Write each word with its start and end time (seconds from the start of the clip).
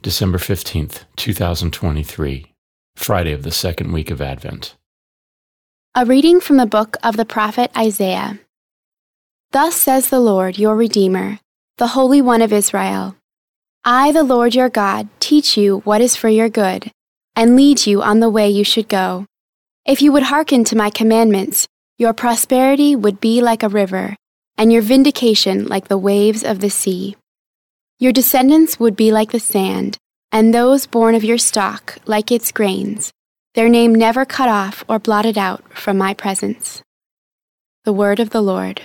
December 0.00 0.38
15th, 0.38 1.00
2023, 1.16 2.54
Friday 2.94 3.32
of 3.32 3.42
the 3.42 3.50
second 3.50 3.90
week 3.90 4.12
of 4.12 4.22
Advent. 4.22 4.76
A 5.96 6.06
reading 6.06 6.40
from 6.40 6.56
the 6.56 6.66
book 6.66 6.96
of 7.02 7.16
the 7.16 7.24
prophet 7.24 7.72
Isaiah. 7.76 8.38
Thus 9.50 9.74
says 9.74 10.08
the 10.08 10.20
Lord, 10.20 10.56
your 10.56 10.76
Redeemer, 10.76 11.40
the 11.78 11.88
Holy 11.88 12.22
One 12.22 12.42
of 12.42 12.52
Israel 12.52 13.16
I, 13.84 14.12
the 14.12 14.22
Lord 14.22 14.54
your 14.54 14.68
God, 14.68 15.08
teach 15.18 15.56
you 15.56 15.78
what 15.80 16.00
is 16.00 16.14
for 16.14 16.28
your 16.28 16.48
good, 16.48 16.92
and 17.34 17.56
lead 17.56 17.84
you 17.84 18.00
on 18.00 18.20
the 18.20 18.30
way 18.30 18.48
you 18.48 18.62
should 18.62 18.88
go. 18.88 19.26
If 19.84 20.00
you 20.00 20.12
would 20.12 20.24
hearken 20.24 20.62
to 20.64 20.76
my 20.76 20.90
commandments, 20.90 21.66
your 21.98 22.12
prosperity 22.12 22.94
would 22.94 23.20
be 23.20 23.42
like 23.42 23.64
a 23.64 23.68
river, 23.68 24.14
and 24.56 24.72
your 24.72 24.82
vindication 24.82 25.66
like 25.66 25.88
the 25.88 25.98
waves 25.98 26.44
of 26.44 26.60
the 26.60 26.70
sea. 26.70 27.16
Your 28.00 28.12
descendants 28.12 28.78
would 28.78 28.94
be 28.94 29.10
like 29.10 29.32
the 29.32 29.40
sand, 29.40 29.98
and 30.30 30.54
those 30.54 30.86
born 30.86 31.16
of 31.16 31.24
your 31.24 31.36
stock 31.36 31.98
like 32.06 32.30
its 32.30 32.52
grains, 32.52 33.10
their 33.54 33.68
name 33.68 33.92
never 33.92 34.24
cut 34.24 34.48
off 34.48 34.84
or 34.88 35.00
blotted 35.00 35.36
out 35.36 35.76
from 35.76 35.98
my 35.98 36.14
presence. 36.14 36.80
The 37.82 37.92
word 37.92 38.20
of 38.20 38.30
the 38.30 38.40
Lord. 38.40 38.82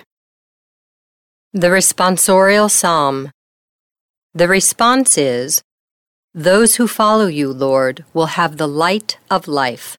The 1.54 1.68
responsorial 1.68 2.72
psalm. 2.72 3.30
The 4.34 4.48
response 4.48 5.16
is 5.16 5.62
Those 6.34 6.78
who 6.78 6.88
follow 6.88 7.28
you, 7.28 7.54
Lord, 7.54 8.06
will 8.16 8.34
have 8.34 8.58
the 8.58 8.68
light 8.68 9.20
of 9.30 9.48
life. 9.48 9.96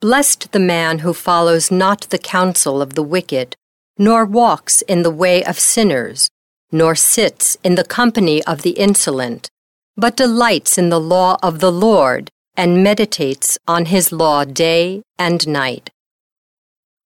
Blessed 0.00 0.50
the 0.50 0.58
man 0.58 0.98
who 0.98 1.14
follows 1.14 1.70
not 1.70 2.10
the 2.10 2.18
counsel 2.18 2.82
of 2.82 2.94
the 2.94 3.04
wicked, 3.04 3.54
nor 3.96 4.24
walks 4.24 4.82
in 4.82 5.04
the 5.04 5.12
way 5.12 5.44
of 5.44 5.60
sinners 5.60 6.28
nor 6.72 6.94
sits 6.94 7.56
in 7.62 7.74
the 7.74 7.84
company 7.84 8.42
of 8.44 8.62
the 8.62 8.70
insolent, 8.70 9.50
but 9.96 10.16
delights 10.16 10.78
in 10.78 10.88
the 10.88 11.00
law 11.00 11.36
of 11.42 11.60
the 11.60 11.70
Lord 11.70 12.30
and 12.56 12.82
meditates 12.82 13.58
on 13.68 13.86
his 13.86 14.10
law 14.10 14.44
day 14.44 15.02
and 15.18 15.46
night. 15.46 15.90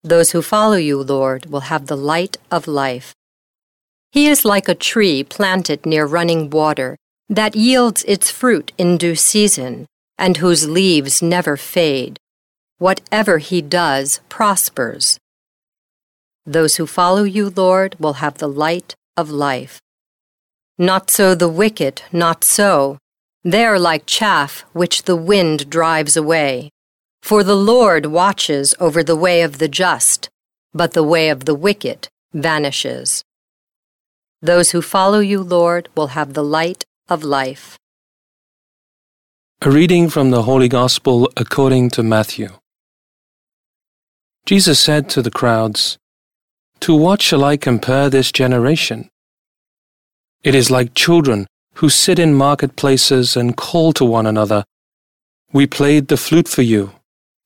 Those 0.02 0.32
who 0.32 0.42
follow 0.42 0.76
you, 0.76 1.02
Lord, 1.02 1.46
will 1.46 1.72
have 1.72 1.86
the 1.86 1.96
light 1.96 2.36
of 2.50 2.68
life. 2.68 3.14
He 4.12 4.28
is 4.28 4.44
like 4.44 4.68
a 4.68 4.74
tree 4.74 5.24
planted 5.24 5.86
near 5.86 6.04
running 6.04 6.50
water 6.50 6.96
that 7.28 7.56
yields 7.56 8.04
its 8.06 8.30
fruit 8.30 8.72
in 8.76 8.98
due 8.98 9.16
season 9.16 9.86
and 10.18 10.36
whose 10.36 10.68
leaves 10.68 11.22
never 11.22 11.56
fade. 11.56 12.18
Whatever 12.78 13.38
he 13.38 13.62
does 13.62 14.20
prospers. 14.28 15.18
Those 16.44 16.76
who 16.76 16.86
follow 16.86 17.22
you, 17.22 17.48
Lord, 17.48 17.96
will 17.98 18.14
have 18.14 18.38
the 18.38 18.48
light 18.48 18.94
of 19.16 19.30
life. 19.30 19.80
Not 20.78 21.10
so 21.10 21.34
the 21.34 21.48
wicked, 21.48 22.02
not 22.12 22.44
so. 22.44 22.98
They 23.44 23.64
are 23.64 23.78
like 23.78 24.06
chaff 24.06 24.64
which 24.72 25.04
the 25.04 25.16
wind 25.16 25.70
drives 25.70 26.16
away. 26.16 26.70
For 27.22 27.44
the 27.44 27.56
Lord 27.56 28.06
watches 28.06 28.74
over 28.80 29.02
the 29.02 29.16
way 29.16 29.42
of 29.42 29.58
the 29.58 29.68
just, 29.68 30.28
but 30.72 30.92
the 30.92 31.02
way 31.02 31.28
of 31.28 31.44
the 31.44 31.54
wicked 31.54 32.08
vanishes. 32.32 33.22
Those 34.42 34.72
who 34.72 34.82
follow 34.82 35.20
you, 35.20 35.42
Lord, 35.42 35.88
will 35.96 36.08
have 36.08 36.34
the 36.34 36.44
light 36.44 36.84
of 37.08 37.22
life. 37.22 37.78
A 39.62 39.70
reading 39.70 40.10
from 40.10 40.30
the 40.30 40.42
Holy 40.42 40.68
Gospel 40.68 41.30
according 41.36 41.90
to 41.90 42.02
Matthew. 42.02 42.48
Jesus 44.44 44.78
said 44.78 45.08
to 45.10 45.22
the 45.22 45.30
crowds, 45.30 45.96
To 46.84 46.94
what 46.94 47.22
shall 47.22 47.42
I 47.42 47.56
compare 47.56 48.10
this 48.10 48.30
generation? 48.30 49.08
It 50.42 50.54
is 50.54 50.70
like 50.70 50.92
children 50.92 51.46
who 51.76 51.88
sit 51.88 52.18
in 52.18 52.34
marketplaces 52.34 53.38
and 53.38 53.56
call 53.56 53.94
to 53.94 54.04
one 54.04 54.26
another, 54.26 54.66
We 55.50 55.66
played 55.66 56.08
the 56.08 56.18
flute 56.18 56.46
for 56.46 56.60
you, 56.60 56.92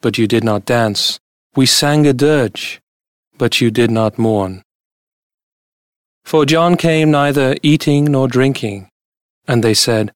but 0.00 0.18
you 0.18 0.26
did 0.26 0.42
not 0.42 0.64
dance. 0.64 1.20
We 1.54 1.66
sang 1.66 2.04
a 2.04 2.12
dirge, 2.12 2.80
but 3.36 3.60
you 3.60 3.70
did 3.70 3.92
not 3.92 4.18
mourn. 4.18 4.64
For 6.24 6.44
John 6.44 6.76
came 6.76 7.12
neither 7.12 7.54
eating 7.62 8.06
nor 8.06 8.26
drinking, 8.26 8.88
and 9.46 9.62
they 9.62 9.74
said, 9.74 10.10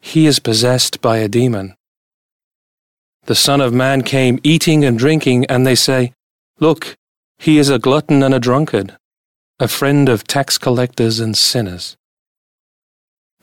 He 0.00 0.26
is 0.26 0.38
possessed 0.38 1.00
by 1.00 1.16
a 1.16 1.28
demon. 1.28 1.76
The 3.24 3.34
Son 3.34 3.62
of 3.62 3.72
Man 3.72 4.02
came 4.02 4.38
eating 4.42 4.84
and 4.84 4.98
drinking, 4.98 5.46
and 5.46 5.66
they 5.66 5.76
say, 5.76 6.12
Look, 6.60 6.98
he 7.38 7.58
is 7.58 7.68
a 7.68 7.78
glutton 7.78 8.22
and 8.22 8.34
a 8.34 8.40
drunkard, 8.40 8.96
a 9.58 9.68
friend 9.68 10.08
of 10.08 10.24
tax 10.24 10.58
collectors 10.58 11.20
and 11.20 11.36
sinners 11.36 11.96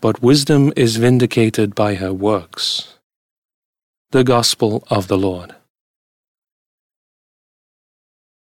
but 0.04 0.22
wisdom 0.22 0.74
is 0.76 0.98
vindicated 0.98 1.74
by 1.74 1.96
her 1.96 2.12
works. 2.12 3.00
The 4.12 4.26
Gospel 4.26 4.84
of 4.90 5.08
the 5.08 5.18
Lord. 5.18 5.56